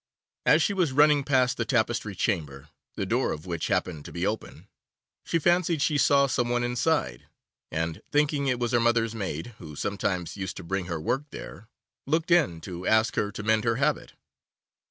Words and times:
As 0.47 0.63
she 0.63 0.73
was 0.73 0.93
running 0.93 1.23
past 1.23 1.57
the 1.57 1.63
Tapestry 1.63 2.15
Chamber, 2.15 2.69
the 2.95 3.05
door 3.05 3.31
of 3.31 3.45
which 3.45 3.67
happened 3.67 4.03
to 4.05 4.11
be 4.11 4.25
open, 4.25 4.67
she 5.23 5.37
fancied 5.37 5.79
she 5.79 5.99
saw 5.99 6.25
some 6.25 6.49
one 6.49 6.63
inside, 6.63 7.27
and 7.71 8.01
thinking 8.11 8.47
it 8.47 8.57
was 8.57 8.71
her 8.71 8.79
mother's 8.79 9.13
maid, 9.13 9.53
who 9.59 9.75
sometimes 9.75 10.35
used 10.35 10.57
to 10.57 10.63
bring 10.63 10.85
her 10.85 10.99
work 10.99 11.29
there, 11.29 11.67
looked 12.07 12.31
in 12.31 12.61
to 12.61 12.87
ask 12.87 13.15
her 13.15 13.31
to 13.31 13.43
mend 13.43 13.63
her 13.63 13.75
habit. 13.75 14.13